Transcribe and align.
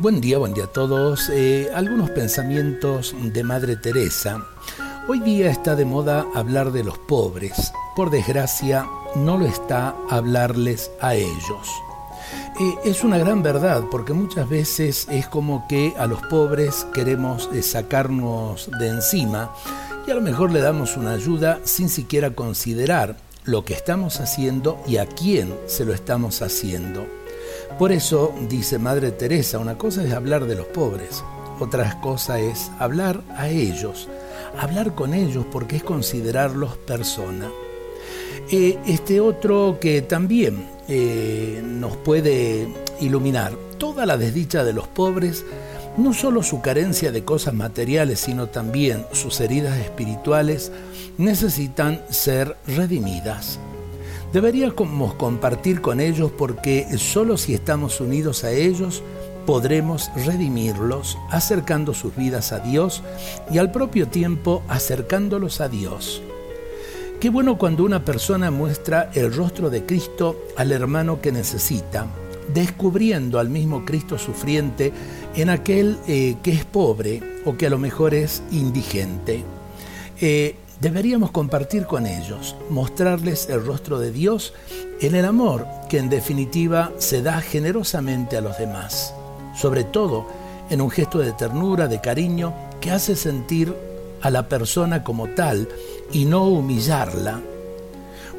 Buen 0.00 0.20
día, 0.20 0.38
buen 0.38 0.54
día 0.54 0.66
a 0.66 0.72
todos. 0.72 1.28
Eh, 1.28 1.70
algunos 1.74 2.10
pensamientos 2.10 3.16
de 3.20 3.42
Madre 3.42 3.74
Teresa. 3.74 4.46
Hoy 5.08 5.18
día 5.18 5.50
está 5.50 5.74
de 5.74 5.84
moda 5.84 6.24
hablar 6.36 6.70
de 6.70 6.84
los 6.84 6.96
pobres. 6.98 7.72
Por 7.96 8.08
desgracia, 8.08 8.86
no 9.16 9.36
lo 9.36 9.46
está 9.46 9.96
hablarles 10.08 10.92
a 11.00 11.16
ellos. 11.16 11.68
Eh, 12.60 12.74
es 12.84 13.02
una 13.02 13.18
gran 13.18 13.42
verdad 13.42 13.82
porque 13.90 14.12
muchas 14.12 14.48
veces 14.48 15.08
es 15.10 15.26
como 15.26 15.66
que 15.66 15.92
a 15.98 16.06
los 16.06 16.22
pobres 16.28 16.86
queremos 16.94 17.50
eh, 17.52 17.60
sacarnos 17.64 18.70
de 18.78 18.90
encima 18.90 19.52
y 20.06 20.12
a 20.12 20.14
lo 20.14 20.20
mejor 20.20 20.52
le 20.52 20.60
damos 20.60 20.96
una 20.96 21.10
ayuda 21.10 21.58
sin 21.64 21.88
siquiera 21.88 22.36
considerar 22.36 23.16
lo 23.42 23.64
que 23.64 23.74
estamos 23.74 24.20
haciendo 24.20 24.80
y 24.86 24.98
a 24.98 25.06
quién 25.06 25.52
se 25.66 25.84
lo 25.84 25.92
estamos 25.92 26.40
haciendo. 26.40 27.04
Por 27.76 27.92
eso, 27.92 28.34
dice 28.48 28.78
Madre 28.78 29.12
Teresa, 29.12 29.58
una 29.58 29.76
cosa 29.76 30.04
es 30.04 30.12
hablar 30.12 30.46
de 30.46 30.56
los 30.56 30.66
pobres, 30.66 31.22
otra 31.60 32.00
cosa 32.00 32.40
es 32.40 32.70
hablar 32.78 33.22
a 33.36 33.48
ellos, 33.48 34.08
hablar 34.58 34.94
con 34.94 35.14
ellos 35.14 35.44
porque 35.50 35.76
es 35.76 35.82
considerarlos 35.82 36.76
persona. 36.78 37.48
Eh, 38.50 38.78
este 38.86 39.20
otro 39.20 39.78
que 39.80 40.02
también 40.02 40.66
eh, 40.88 41.60
nos 41.62 41.96
puede 41.98 42.68
iluminar, 43.00 43.52
toda 43.78 44.06
la 44.06 44.16
desdicha 44.16 44.64
de 44.64 44.72
los 44.72 44.88
pobres, 44.88 45.44
no 45.98 46.14
solo 46.14 46.42
su 46.42 46.60
carencia 46.60 47.12
de 47.12 47.24
cosas 47.24 47.54
materiales, 47.54 48.20
sino 48.20 48.48
también 48.48 49.04
sus 49.12 49.40
heridas 49.40 49.78
espirituales, 49.78 50.72
necesitan 51.18 52.02
ser 52.08 52.56
redimidas. 52.66 53.58
Deberíamos 54.32 55.14
compartir 55.14 55.80
con 55.80 56.00
ellos 56.00 56.30
porque 56.30 56.86
solo 56.98 57.38
si 57.38 57.54
estamos 57.54 58.00
unidos 58.00 58.44
a 58.44 58.50
ellos 58.50 59.02
podremos 59.46 60.10
redimirlos, 60.14 61.16
acercando 61.30 61.94
sus 61.94 62.14
vidas 62.14 62.52
a 62.52 62.58
Dios 62.58 63.02
y 63.50 63.56
al 63.56 63.72
propio 63.72 64.08
tiempo 64.08 64.62
acercándolos 64.68 65.62
a 65.62 65.70
Dios. 65.70 66.20
Qué 67.20 67.30
bueno 67.30 67.56
cuando 67.56 67.84
una 67.84 68.04
persona 68.04 68.50
muestra 68.50 69.10
el 69.14 69.34
rostro 69.34 69.70
de 69.70 69.86
Cristo 69.86 70.36
al 70.58 70.72
hermano 70.72 71.22
que 71.22 71.32
necesita, 71.32 72.06
descubriendo 72.52 73.38
al 73.38 73.48
mismo 73.48 73.86
Cristo 73.86 74.18
sufriente 74.18 74.92
en 75.34 75.48
aquel 75.48 75.96
eh, 76.06 76.36
que 76.42 76.52
es 76.52 76.66
pobre 76.66 77.22
o 77.46 77.56
que 77.56 77.66
a 77.66 77.70
lo 77.70 77.78
mejor 77.78 78.12
es 78.12 78.42
indigente. 78.52 79.42
Eh, 80.20 80.54
deberíamos 80.80 81.30
compartir 81.30 81.86
con 81.86 82.06
ellos, 82.06 82.56
mostrarles 82.70 83.48
el 83.48 83.64
rostro 83.64 83.98
de 83.98 84.12
Dios 84.12 84.54
en 85.00 85.14
el 85.14 85.24
amor 85.24 85.66
que 85.88 85.98
en 85.98 86.08
definitiva 86.08 86.92
se 86.98 87.22
da 87.22 87.40
generosamente 87.40 88.36
a 88.36 88.40
los 88.40 88.58
demás, 88.58 89.14
sobre 89.56 89.84
todo 89.84 90.26
en 90.70 90.80
un 90.80 90.90
gesto 90.90 91.18
de 91.18 91.32
ternura, 91.32 91.88
de 91.88 92.00
cariño, 92.00 92.54
que 92.80 92.90
hace 92.90 93.16
sentir 93.16 93.74
a 94.20 94.30
la 94.30 94.48
persona 94.48 95.02
como 95.02 95.28
tal 95.28 95.68
y 96.12 96.24
no 96.24 96.44
humillarla. 96.44 97.40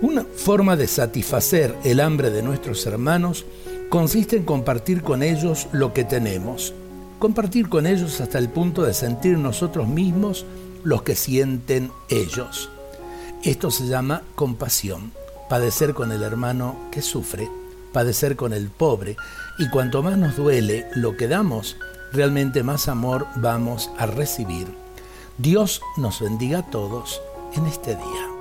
Una 0.01 0.23
forma 0.23 0.77
de 0.77 0.87
satisfacer 0.87 1.75
el 1.83 1.99
hambre 1.99 2.29
de 2.29 2.41
nuestros 2.41 2.85
hermanos 2.85 3.45
consiste 3.89 4.37
en 4.37 4.43
compartir 4.43 5.01
con 5.01 5.23
ellos 5.23 5.67
lo 5.73 5.93
que 5.93 6.05
tenemos, 6.05 6.73
compartir 7.17 7.67
con 7.67 7.85
ellos 7.85 8.21
hasta 8.21 8.37
el 8.37 8.49
punto 8.49 8.83
de 8.83 8.93
sentir 8.93 9.37
nosotros 9.37 9.87
mismos 9.87 10.45
los 10.83 11.03
que 11.03 11.15
sienten 11.15 11.91
ellos. 12.09 12.69
Esto 13.43 13.71
se 13.71 13.87
llama 13.87 14.23
compasión, 14.35 15.11
padecer 15.49 15.93
con 15.93 16.11
el 16.11 16.23
hermano 16.23 16.77
que 16.91 17.01
sufre, 17.01 17.49
padecer 17.93 18.35
con 18.35 18.53
el 18.53 18.69
pobre, 18.69 19.15
y 19.57 19.69
cuanto 19.69 20.03
más 20.03 20.17
nos 20.17 20.35
duele 20.35 20.85
lo 20.95 21.17
que 21.17 21.27
damos, 21.27 21.77
realmente 22.11 22.63
más 22.63 22.87
amor 22.87 23.27
vamos 23.35 23.89
a 23.97 24.05
recibir. 24.05 24.67
Dios 25.37 25.81
nos 25.97 26.19
bendiga 26.19 26.59
a 26.59 26.69
todos 26.69 27.21
en 27.55 27.65
este 27.65 27.95
día. 27.95 28.38